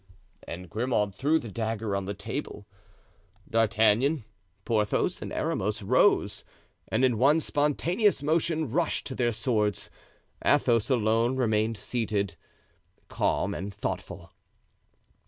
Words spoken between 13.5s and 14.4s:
and thoughtful.